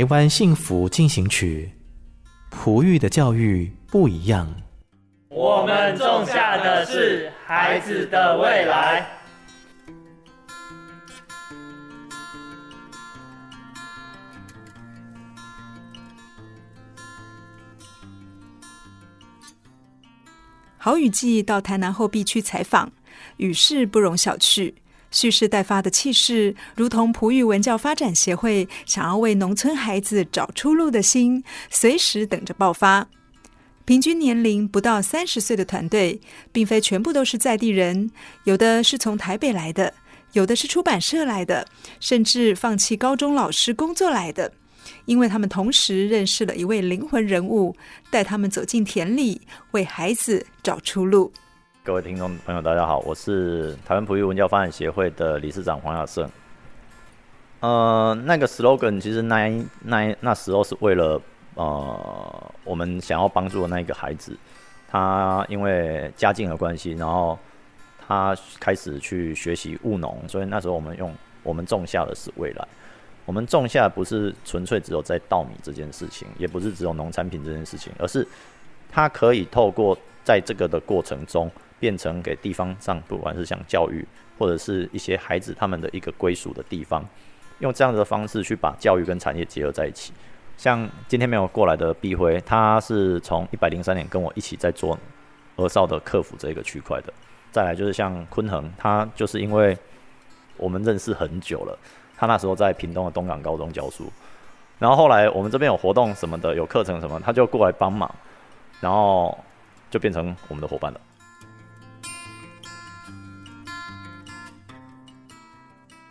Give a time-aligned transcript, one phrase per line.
[0.00, 1.70] 台湾幸福进行曲，
[2.48, 4.50] 璞玉的教育不一样。
[5.28, 9.06] 我们种下的是孩子的未来。
[20.78, 22.90] 好雨季到台南后壁去采访，
[23.36, 24.72] 雨势不容小觑。
[25.10, 33.08] 蓄势待发的气势，如同璞玉文教发展协会想要为农村孩子找出路的心，随时等着爆发。
[33.84, 36.20] 平均年龄不到三十岁的团队，
[36.52, 38.10] 并非全部都是在地人，
[38.44, 39.92] 有的是从台北来的，
[40.32, 41.66] 有的是出版社来的，
[41.98, 44.52] 甚至放弃高中老师工作来的，
[45.06, 47.74] 因为他们同时认识了一位灵魂人物，
[48.10, 49.40] 带他们走进田里，
[49.72, 51.32] 为孩子找出路。
[51.82, 56.28] 各位听众朋友，大家好，我是台湾普育文教发展协会的理事长黄亚胜。
[57.60, 59.48] 呃，那个 slogan 其实那
[59.82, 61.18] 那那时候是为了
[61.54, 64.36] 呃，我们想要帮助的那一个孩子，
[64.88, 67.38] 他因为家境的关系，然后
[68.06, 72.68] 他开始去学习务农，所以那时候我们用我们种下的是未来。
[73.24, 78.26] 我们种下不是纯粹只有在稻米这件事情，也不是只有农产品这件事情，而是
[78.90, 81.50] 他可以透过在这个的过程中。
[81.80, 84.06] 变成给地方上，不管是像教育
[84.38, 87.04] 或者是一些孩子他们的一个归属的地方，
[87.58, 90.12] 用这样的方式去把教育跟产业结合在一起。
[90.56, 94.96] 像今天没有过来的碧辉，他是从一百零三年跟我一起在做
[95.56, 97.12] 儿少的客服这个区块的。
[97.50, 99.76] 再来就是像坤恒，他就是因为
[100.56, 101.78] 我们认识很久了，
[102.16, 104.12] 他那时候在屏东的东港高中教书，
[104.78, 108.14] 然后后来我们这边有活动什么的，有课程什么，他就过来帮忙，
[108.80, 109.36] 然后
[109.90, 111.00] 就变成我们的伙伴了。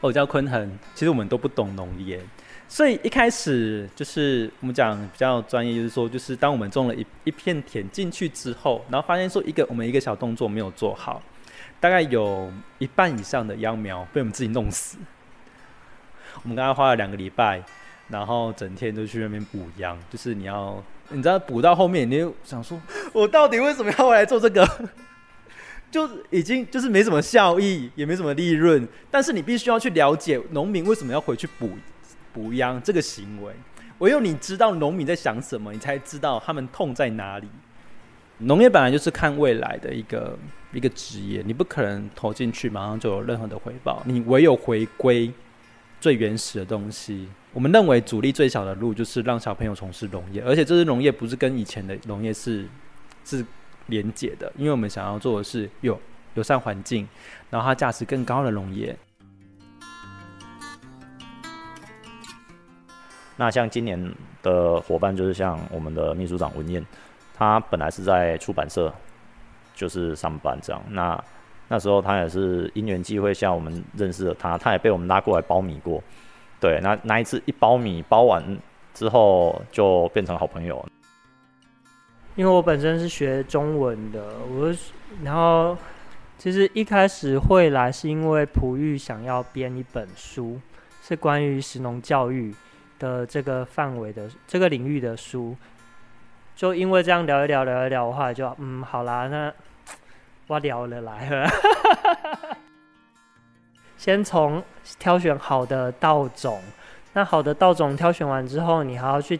[0.01, 2.21] 我叫坤恒，其实我们都不懂农业，
[2.67, 11.21] 所以一开始就是我们讲比较专业，就是说，就是当我们种了一一片田进去之后，然后发现说一个我们一个小动作没有做好，
[11.81, 14.97] 大概有一半以上的秧苗被我们自己弄死。
[16.43, 17.61] 我们刚刚花了两个礼拜，
[18.07, 22.79] 然后整天都去那边补秧，就是你要你知道补到后面，你就想说，
[23.11, 24.65] 我到底为什么要来做这个？
[25.91, 31.71] 就已经就是没什么效益，也没什么利润，但是你必须要去了解农民为什么要回去补
[32.31, 33.51] 补秧这个行为。
[33.97, 37.47] 唯有你知道农民在想什么，你才知道他们痛在哪里。
[38.37, 40.37] 农业本来就是看未来的一个
[40.71, 45.31] 一个职业，你不可能投进去马上就有任何的回报，你唯有回归
[45.99, 47.27] 最原始的东西。
[47.51, 52.67] 我们认为阻力最小的路就是让小朋友从事农业，而且这支农业不是跟以前的农业是
[53.25, 53.43] 是。
[53.89, 55.99] 连结的，因为我们想要做的是有
[56.35, 57.07] 友善环境，
[57.49, 58.95] 然后它价值更高的农业。
[63.35, 64.13] 那像今年
[64.43, 66.85] 的伙伴，就是像我们的秘书长文燕，
[67.33, 68.93] 他本来是在出版社
[69.73, 70.83] 就是上班这样。
[70.89, 71.23] 那
[71.69, 76.03] 那时候他也是因缘际会下我们认识了他，他也被我们拉过来包米过。
[76.59, 78.43] 对，那那一次一包米包完
[78.93, 80.85] 之后，就变成好朋友。
[82.39, 84.73] 因为我本身是学中文的，我
[85.25, 85.77] 然后
[86.37, 90.57] 其实一开始会来是因为璞玉想要编一本书，
[91.03, 92.55] 是关于食农教育
[92.97, 95.53] 的这个范围的这个领域的书，
[96.55, 99.53] 就因为这样聊一聊聊一聊的话，就嗯好啦，那
[100.47, 101.49] 我聊了来了，
[103.97, 104.63] 先从
[104.97, 106.61] 挑选好的稻种，
[107.11, 109.37] 那好的稻种挑选完之后，你还要去。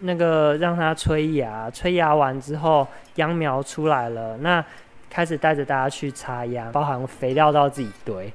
[0.00, 2.86] 那个让它催芽，催芽完之后，
[3.16, 4.64] 秧苗出来了，那
[5.10, 8.32] 开始带着大家去插秧，包含肥料到自己堆。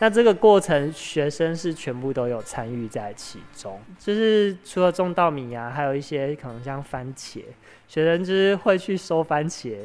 [0.00, 7.42] 那这个过程，学生是全部都有参与在其中，就是除了种稻米啊，还有一些可能像番茄，
[7.86, 9.76] 学生就是会去收番茄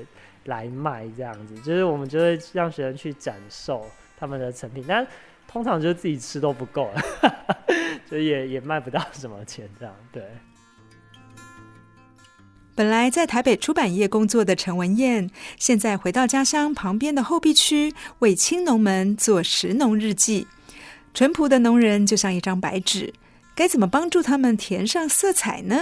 [0.46, 3.86] 来卖这样子，就是我们就会让学生去展售
[4.18, 5.06] 他们的成品，但
[5.48, 7.02] 通常就自己吃都不够了，
[8.10, 10.24] 所以也也卖不到什么钱这样，对。
[12.80, 20.48] 本来在台北出版业工作的陈文燕，现在回到家乡旁边的后壁区，为青农们做食农日记。
[21.14, 23.14] 淳朴的农人就像一张白纸，
[23.54, 25.82] 该怎么帮助他们填上色彩呢？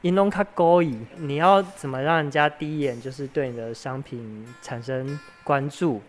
[0.00, 6.00] 银农卡勾引，你要怎么让人家第一眼就是对你的商品产生关注？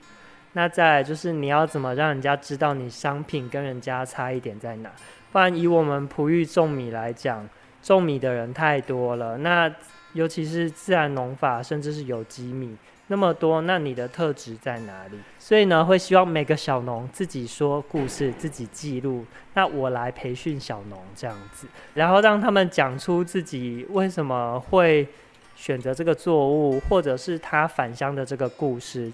[0.53, 4.89] 那再就是你要怎么让人家知道你商品跟人家差异点在哪？
[5.33, 7.49] 不然以我们璞玉种米来讲，
[7.83, 9.69] 种米的人太多了，那。
[10.15, 12.75] 尤其是自然农法，甚至是有机米
[13.07, 15.19] 那么多，那你的特质在哪里？
[15.37, 19.25] 所以呢，会希望每个小农自己说故事，自己记录。
[19.53, 25.07] 那我来培训小农这样子，然后让他们讲出自己为什么会
[25.55, 29.11] 选择这个作物，或者是他返乡的这个故事，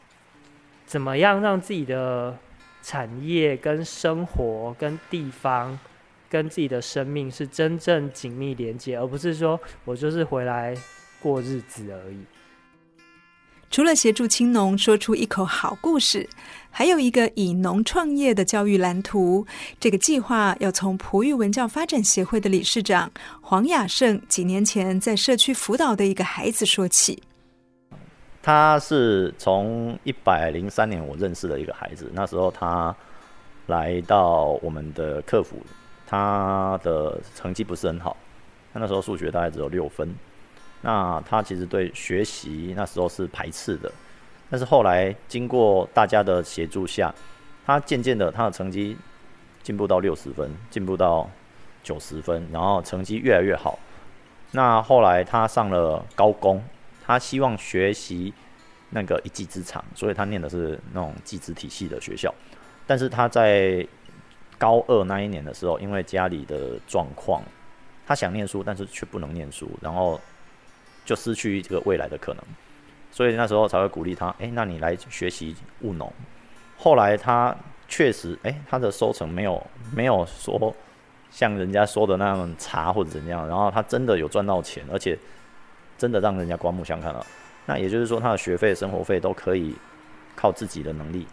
[0.85, 2.37] 怎么样让自己的
[2.83, 5.77] 产业跟生活跟地方。
[6.31, 10.73] 跟自己的生命是真正紧密连接，而不是说我就是回来
[11.21, 12.17] 过日子而已。
[13.69, 16.27] 除了协助青农说出一口好故事，
[16.69, 19.45] 还有一个以农创业的教育蓝图。
[19.79, 23.09] 这个计划要从璞玉文教发展协会的理事长
[23.41, 27.21] 黄雅胜几年前在社区辅导的一个孩子说起。
[28.41, 32.93] 他是从一百零三年我认识的一个孩子，那时候他
[33.67, 35.55] 来到我们的客服。
[36.11, 38.17] 他的成绩不是很好，
[38.73, 40.13] 他那时候数学大概只有六分。
[40.81, 43.89] 那他其实对学习那时候是排斥的，
[44.49, 47.15] 但是后来经过大家的协助下，
[47.65, 48.97] 他渐渐的他的成绩
[49.63, 51.29] 进步到六十分，进步到
[51.81, 53.79] 九十分，然后成绩越来越好。
[54.51, 56.61] 那后来他上了高工，
[57.05, 58.33] 他希望学习
[58.89, 62.33] 那个一技之长，所以他念的是那种技职体系的学校，
[62.85, 63.87] 但是他在
[64.61, 67.41] 高二那一年的时候，因为家里的状况，
[68.05, 70.21] 他想念书，但是却不能念书，然后
[71.03, 72.43] 就失去这个未来的可能。
[73.09, 76.13] 所以那时候才会鼓励他，哎，那你来学习务农。
[76.77, 77.55] 后来他
[77.87, 79.59] 确实，哎，他的收成没有
[79.95, 80.71] 没有说
[81.31, 85.17] 像人家说的那样差或者怎样，然后他真的有赚到钱，而且
[85.97, 87.25] 真的让人家刮目相看了。
[87.65, 89.75] 那也就是说，他的学费、生活费都可以
[90.35, 91.25] 靠自己的能力。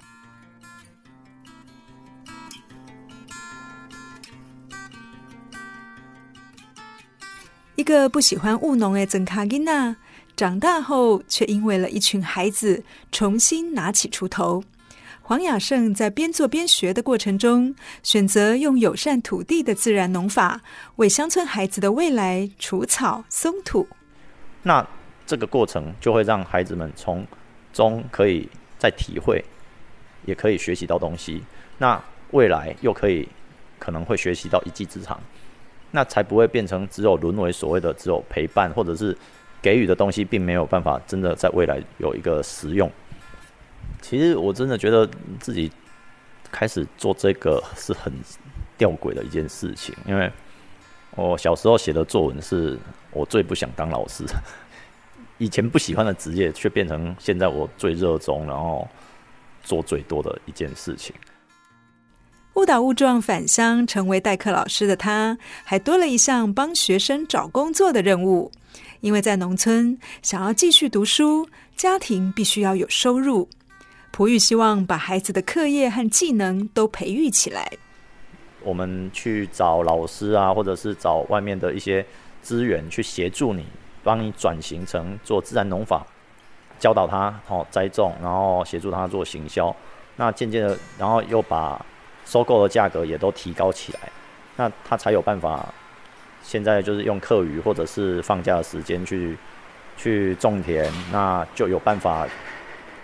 [7.79, 9.95] 一个不喜欢务农的曾卡金娜，
[10.35, 12.83] 长大后却因为了一群孩子
[13.13, 14.65] 重新拿起锄头。
[15.23, 17.73] 黄雅胜在边做边学的过程中，
[18.03, 20.61] 选择用友善土地的自然农法，
[20.97, 23.87] 为乡村孩子的未来除草松土。
[24.65, 24.85] 那
[25.25, 27.25] 这个过程就会让孩子们从
[27.73, 29.45] 中可以再体会，
[30.27, 31.45] 也可以学习到东西。
[31.79, 32.03] 那
[32.33, 33.29] 未来又可以
[33.79, 35.21] 可能会学习到一技之长。
[35.91, 39.17] 那才不会变成只有沦为所谓的只有陪伴，或者是
[39.63, 42.91] 给予的东西，并没有办法真的在未来有一个实用。
[44.01, 45.09] 其实我真的觉得
[45.41, 45.71] 自己
[46.53, 48.13] 开始做这个是很
[48.77, 50.31] 吊诡的一件事情，因为
[51.17, 52.79] 我小时候写的作文是
[53.11, 54.25] 我最不想当老师，
[55.39, 58.87] 以前不喜欢的职业，却变成现在我最热衷，然后
[59.63, 61.15] 做最多的一件事情。
[62.59, 68.51] 误打误撞返乡成为代课老师的他，还多了一项帮学生找工作的任务。
[69.01, 73.49] 因为在农村，想要继续读书，家庭必须要有收入。
[74.11, 77.71] 璞玉希望把孩子的课业和技能都培育起来。
[78.65, 82.05] 我们去找老师啊，或者是找外面的一些
[82.43, 83.65] 资源去协助你，
[84.03, 86.05] 帮你转型成做自然农法，
[86.81, 89.73] 教导他哦栽种，然后协助他做行销。
[90.17, 91.81] 那渐渐的，然后又把
[92.29, 94.01] 收购的价格也都提高起来，
[94.55, 95.67] 那他才有办法。
[96.41, 99.37] 现在就是用课余或者是放假的时间去
[99.97, 102.27] 去种田，那就有办法，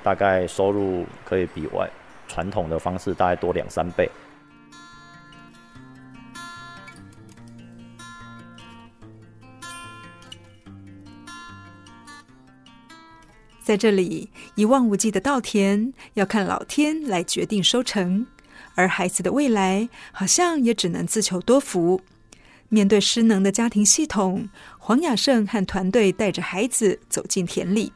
[0.02, 1.90] 大概收入可以比外
[2.28, 4.10] 传统的方式大概多两三倍。
[13.62, 18.26] 在这里一望无际的稻田，要看老天来决定收成。
[18.74, 22.00] 而孩子的未来好像也只能自求多福。
[22.68, 27.92] 面对失能的家庭系统，黄雅胜和团队带着孩子走进田里，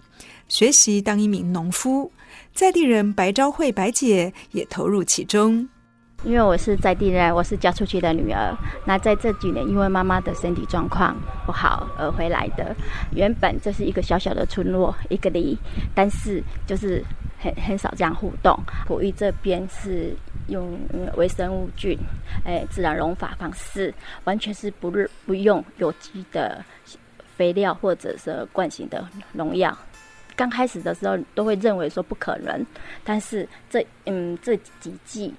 [0.49, 2.13] 学习当一名农夫。
[2.55, 5.69] 在地人白昭慧白姐也投入其中。
[6.25, 8.53] 因为我是在地人，我是嫁出去的女儿。
[8.85, 11.17] 那在这几年，因为妈妈的身体状况
[11.47, 12.75] 不好而回来的。
[13.13, 15.57] 原本这是一个小小的村落，一个里，
[15.95, 17.05] 但是就是
[17.39, 18.59] 很很少这样互动。
[18.85, 20.17] 埔玉这边是
[20.49, 20.79] 用
[21.17, 21.97] 微生物菌，
[22.45, 24.93] 哎，自然溶法方式，完全是不
[25.25, 26.65] 不用有机的
[27.37, 29.77] 肥料或者是惯性的农药。
[30.35, 32.65] 刚开始的时候都会认为说不可能，
[33.05, 35.35] 但是这嗯这几季。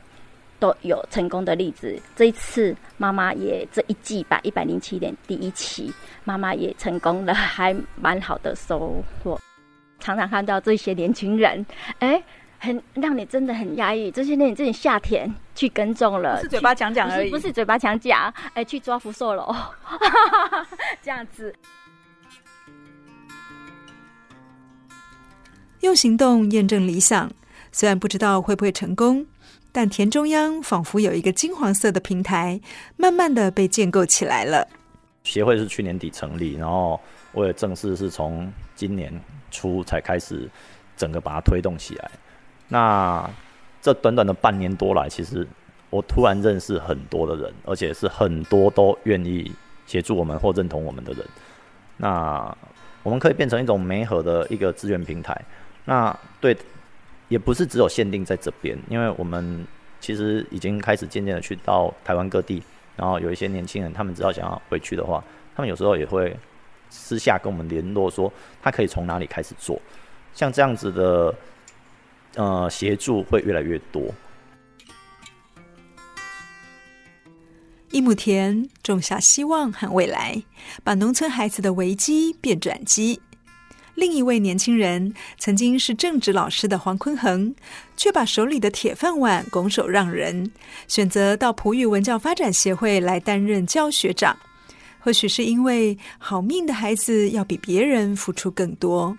[0.60, 1.98] 都有成功的例子。
[2.18, 5.90] 这一次，妈妈也这一季吧，一百零七年第一期，
[6.26, 9.40] 妈妈也成功了，还蛮好的收获。
[10.02, 11.66] 常常看到这些年轻人，
[12.00, 12.22] 哎，
[12.60, 14.12] 很让你真的很压抑。
[14.12, 19.56] 这些年你自己下田去耕种了，是嘴巴讲讲而已，不是，不是嘴巴讲讲，哎，去抓福寿螺，
[21.02, 21.56] 这样子。
[25.80, 27.32] 用行动验证理想，
[27.72, 29.26] 虽然不知道会不会成功。
[29.72, 32.60] 但田中央仿佛有一个金黄色的平台，
[32.98, 34.68] 慢慢的被建构起来了。
[35.24, 37.00] 协会是去年底成立，然后
[37.34, 39.14] 我也正式是从今年
[39.52, 40.50] 初才开始
[40.98, 42.10] 整个把它推动起来。
[42.70, 43.30] 那
[43.82, 45.46] 这短短的半年多来，其实
[45.90, 49.52] 我突然认识很多的人，而且是很多都愿意
[49.86, 51.26] 协助我们或认同我们的人。
[51.98, 52.58] 那
[53.04, 55.40] 我们可以变成一种媒合的一个资源平台。
[55.84, 56.58] 那对。
[57.28, 59.64] 也不是只有限定在这边，因为我们
[60.00, 62.60] 其实已经开始渐渐的去到台湾各地，
[62.96, 65.24] 然后有一些年轻人，他们只要想要回去的话，
[65.56, 66.36] 他们有时候也会
[66.90, 68.34] 私下跟我们联络，说
[68.64, 69.80] 他可以从哪里开始做，
[70.34, 71.32] 像这样子的
[72.36, 74.04] 呃协助会越来越多。
[77.92, 80.44] 一亩田种下希望和未来，
[80.84, 83.20] 把农村孩子的危机变转机。
[83.96, 87.54] 另一位年轻人曾经是正职老师的黄坤恒，
[87.98, 90.52] 却把手里的铁饭碗拱手让人，
[90.88, 94.38] 选择到璞玉文教发展协会来担任教学长。
[95.00, 99.18] 或许是因为好命的孩子要比别人付出更多。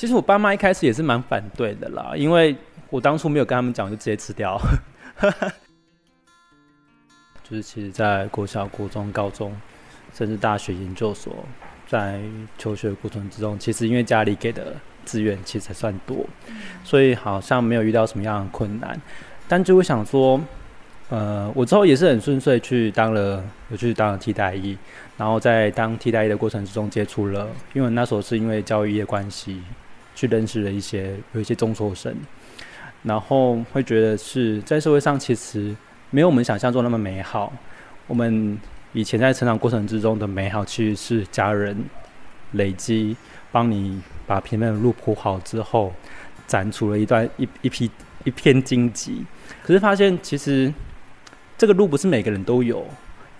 [0.00, 2.56] 其实我爸妈一开始也是蛮反对的啦，因为
[2.88, 4.58] 我当初没有跟他们讲，就直接辞掉。
[7.44, 9.54] 就是其实，在国小、国中、高中，
[10.14, 11.44] 甚至大学、研究所。
[11.86, 12.18] 在
[12.56, 16.24] 求学过程之中，其实因为家里给的资源其实还算多，
[16.82, 18.98] 所以好像没有遇到什么样的困难。
[19.46, 20.40] 但就会想说，
[21.10, 24.78] 呃，我之后也是很顺遂去当了，有去当了替代役，
[25.18, 29.60] 然后在当替代役的过程之中接触了，因为那时候是因为教育业关系
[30.14, 32.14] 去认识了一些有一些中辍生，
[33.02, 35.74] 然后会觉得是在社会上其实
[36.10, 37.52] 没有我们想象中那么美好，
[38.06, 38.58] 我们。
[38.92, 41.84] 以前在成长过程之中的美好，其实是家人
[42.54, 43.16] 累积
[43.52, 45.92] 帮你把平面的路铺好之后，
[46.48, 47.88] 斩出了一段一一批
[48.24, 49.24] 一片荆棘。
[49.62, 50.74] 可是发现其实
[51.56, 52.84] 这个路不是每个人都有，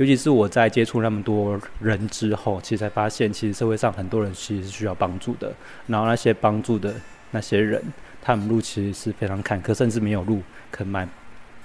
[0.01, 5.55] 尤其是我在接触那么多人之后，其实才发现，其实社会上很多人其实是需要帮助的。
[5.87, 6.95] 然后那些帮助的
[7.31, 7.85] 那些人，
[8.23, 10.41] 他们路其实是非常坎坷，甚至没有路
[10.71, 11.07] 可迈。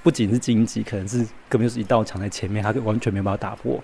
[0.04, 3.82] 不仅是荆棘，可能是根本就是一道墙在前面，他完全没有办法打破。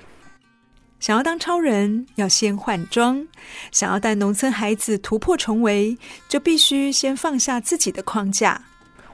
[1.00, 3.26] 想要当超人，要先换装；
[3.72, 8.62] 想要带农村孩子突破重围，就必须先放下自己的框架。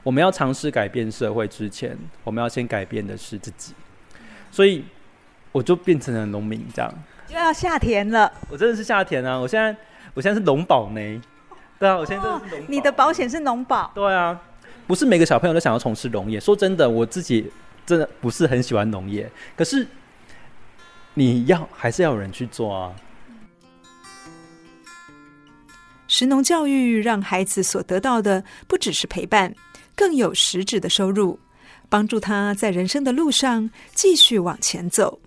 [0.01, 3.73] 我们要尝试改变社会之前，我们要先改变的是自己。
[4.49, 4.83] 所以，
[5.57, 6.93] 我就变成了农民，这样
[7.29, 8.31] 又要下田了。
[8.47, 9.39] 我真的是下田啊！
[9.39, 9.75] 我现在，
[10.13, 11.21] 我现在是农保呢。
[11.79, 12.65] 对啊，我现在真的是农保。
[12.69, 13.91] 你的保险是农保？
[13.95, 14.39] 对啊。
[14.85, 16.39] 不是每个小朋友都想要从事农业。
[16.39, 17.51] 说真的，我自己
[17.87, 19.27] 真的不是很喜欢农业。
[19.55, 19.87] 可是
[21.15, 22.93] 你要还是要有人去做啊。
[26.07, 29.55] 食农教育让孩子所得到的不只是陪伴，
[29.95, 31.39] 更有实质的收入，
[31.89, 35.19] 帮助他在人生的路上继续往前走。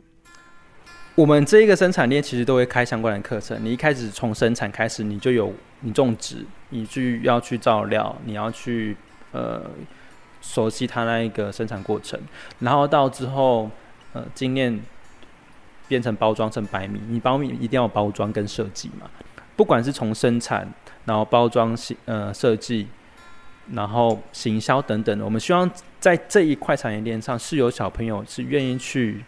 [1.21, 3.63] 我们这一个生产链其实都会开相关的课程。
[3.63, 8.97] 你一开始从生产开始，你就有你种植，你去要去照料，你要去。
[9.33, 9.63] 呃，
[10.41, 12.19] 熟悉它那一个生产过程，
[12.59, 13.71] 然后到之后，
[14.13, 14.81] 呃，经验
[15.87, 19.09] 变成包装成白米，你包米一定要包装跟设计嘛。
[19.55, 20.67] 不管是从生产，
[21.05, 22.89] 然后包装、呃设计，
[23.73, 29.23] 然后行销等等的，我们希望在这一块产业链上是有小朋友是愿意去。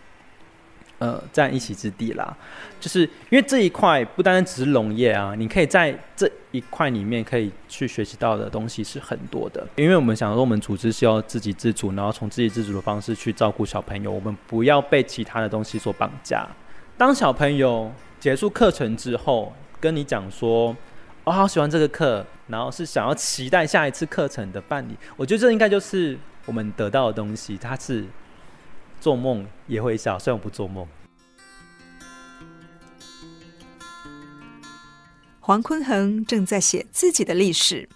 [1.02, 2.32] 呃，占一席之地啦，
[2.78, 9.66] 就是因为这一块不单单只是农业啊，你可以在这一块里面可以去学习到的东西是很多的。
[9.75, 16.47] 因为我们想说，我们组织是要自给自足，然后从自给自足的方式去照顾小朋友，我们不要被其他的东西所绑架。
[16.97, 17.90] 当小朋友
[18.21, 20.76] 结束课程之后，跟你讲说
[21.25, 26.16] ：“我、好喜欢这个课”，然后是想要期待下一次课程的办理，我觉得这应该就是
[26.47, 28.04] 我们得到的东西，它是
[29.02, 30.87] 做梦也会笑，虽然我不做梦。
[35.40, 37.88] 黄坤恒正在写自己的历史，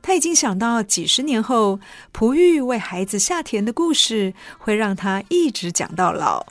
[0.00, 1.80] 他已经想到几十年后，
[2.12, 6.46] 璞玉为孩子下田的故事，会让他一直讲到老。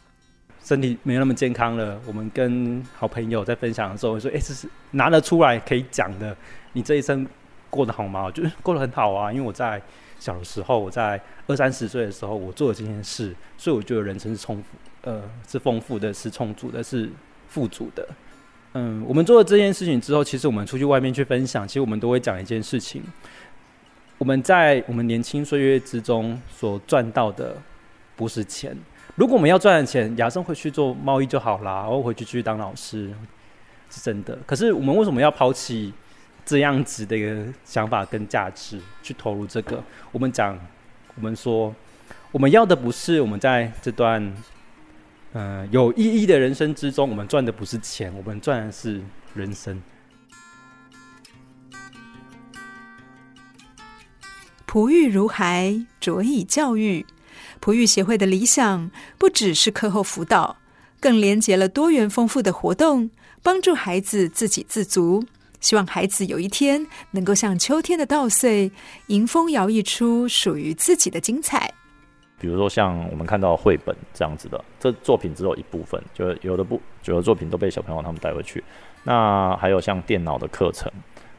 [0.62, 6.36] 身体没有那么健康了，我们跟好朋友在分享的时候，我说：“哎，这是拿得出来可以讲的。
[6.74, 7.26] 你这一生
[7.72, 9.82] 过得好吗？”我觉得过得很好啊，因为我在
[10.20, 14.64] 小的时候，我在二三十岁的时候，我做了这件事，所以我觉得人生是充富，
[15.02, 17.10] 呃，是丰富的，是充足的，是
[17.48, 18.08] 富足的。
[18.74, 23.02] 嗯，我们做了这件事情之后，其实我们出去外面去分享，其实我们都会讲一件事情：
[24.20, 27.58] 我们在我们年轻岁月之中所赚到的，
[28.16, 28.78] 不是钱。
[29.16, 33.12] 如果我们要赚的钱，亚生回去做贸易就好啦，然后回去继续当老师，
[33.90, 34.38] 是真的。
[34.46, 35.92] 可是我们为什么要抛弃
[36.46, 39.84] 这样子的一个想法跟价值，去投入这个？
[40.12, 40.60] 我们讲，
[41.16, 41.74] 我们说，
[42.32, 44.34] 我们要的不是我们在这段
[45.34, 49.02] 嗯、有意义的人生之中，我们赚的不是钱，我们赚的是
[49.34, 49.82] 人生。
[54.66, 57.06] 璞玉如孩，着以教育。
[57.62, 60.58] 璞玉协会的理想不只是课后辅导，
[61.00, 63.10] 更连结了多元丰富的活动，
[63.42, 65.24] 帮助孩子自给自足。
[65.62, 68.70] 希望孩子有一天能够像秋天的稻穗，
[69.08, 71.72] 迎风摇曳出属于自己的精彩。
[72.40, 78.64] 比如说，像我们看到绘本这样子的，这作品只有一部分，就有的不，有的作品都被小朋友他们带回去。
[79.04, 80.92] 那还有像电脑的课程，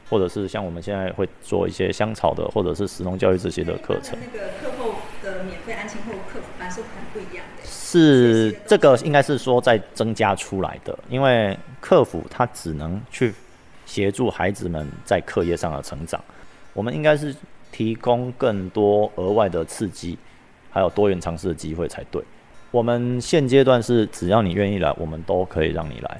[0.09, 4.17] 或者是像我们现在会做一些香草的，或者是食农教育这些的课程。
[4.21, 7.63] 那个课后的免费安亲后课辅班是很不一样的。
[7.65, 13.33] 是这个应该是说在增加出来的，因为客服他只能去
[13.93, 16.19] 协助孩子们在课业上的成长，
[16.73, 17.35] 我们应该是
[17.71, 20.17] 提供更多额外的刺激，
[20.71, 22.19] 还有多元尝试的机会才对。
[22.71, 26.19] 我们现阶段是只要你愿意来，我们都可以让你来。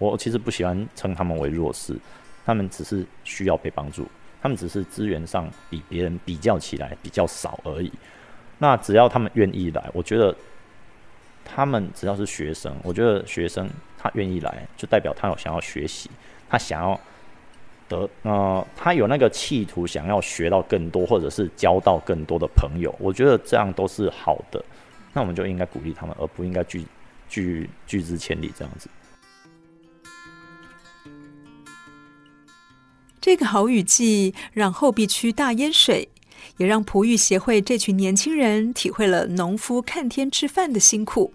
[0.00, 1.96] 我其实不喜欢称他们为弱势，
[2.44, 4.04] 他们只是需要被帮助，
[4.42, 7.92] 他们只是资源上比别人比较起来比较少而已。
[8.58, 10.34] 那只要他们愿意来，我觉得
[11.44, 16.10] 他们只要是学生，我觉得学生他愿意来，就代表他有想要学习，
[16.48, 17.00] 他想要
[17.88, 22.94] 得呃，他有那个企图想要学到更多，或者是交到更多的朋友。
[22.98, 24.64] 我觉得这样都是好的，
[25.12, 26.84] 那我们就应该鼓励他们，而不应该拒
[27.28, 28.88] 拒拒之千里这样子。
[33.20, 36.08] 这个好雨季让后壁区大淹水。
[36.58, 41.32] 也让璞玉协会这群年轻人体会了农夫看天吃饭的辛苦，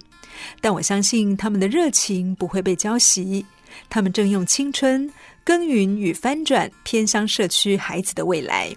[0.62, 3.44] 但我相信他们的热情不会被浇熄，
[3.90, 5.12] 他们正用青春
[5.44, 8.76] 耕耘与翻转偏乡社区孩子的未来。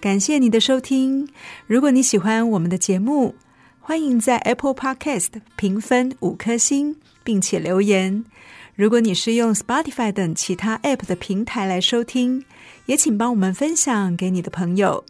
[0.00, 1.28] 感谢你的收听，
[1.66, 3.34] 如果你喜欢我们的节目，
[3.80, 6.96] 欢迎在 Apple Podcast 评分五颗星。
[7.28, 8.24] 并且留言。
[8.74, 12.42] 如果你是用 Spotify 等其他 App 的平台来收听，
[12.86, 15.04] 也请帮我们分享给你的朋友。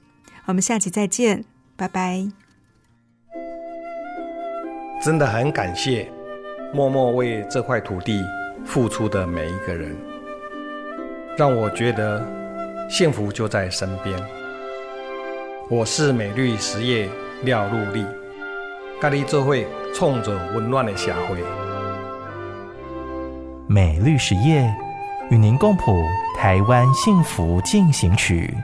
[0.48, 1.44] 我们下期再见，
[1.76, 2.26] 拜拜。
[5.04, 6.10] 真的很感谢
[6.72, 8.24] 默默为这块土地
[8.64, 9.94] 付出的每一个人，
[11.36, 12.26] 让我觉得
[12.88, 14.18] 幸福就在身边。
[15.68, 17.10] 我是美绿实业
[17.42, 18.06] 廖陆丽，
[19.02, 21.44] 咖喱做会冲着温暖的社会。
[23.66, 24.74] 美绿实业
[25.30, 26.02] 与您共谱
[26.38, 28.56] 台湾幸福进行曲。